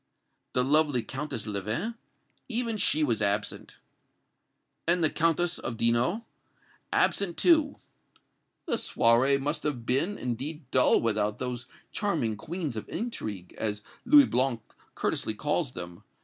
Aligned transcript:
"The 0.53 0.63
lovely 0.63 1.03
Countess 1.03 1.45
Leven" 1.45 1.93
"Even 2.49 2.77
she 2.77 3.03
was 3.03 3.21
absent." 3.21 3.77
"And 4.87 5.03
the 5.03 5.11
Countess 5.11 5.59
of 5.59 5.77
Dino?" 5.77 6.25
"Absent, 6.91 7.37
too." 7.37 7.77
"The 8.65 8.77
soirée 8.77 9.39
must 9.39 9.61
have 9.61 9.85
been, 9.85 10.17
indeed, 10.17 10.63
dull 10.71 10.99
without 11.01 11.37
those 11.37 11.67
'charming 11.91 12.35
queens 12.35 12.75
of 12.75 12.89
intrigue,' 12.89 13.53
as 13.59 13.83
Louis 14.03 14.25
Blanc 14.25 14.61
courteously 14.95 15.35
calls 15.35 15.73
them. 15.73 16.03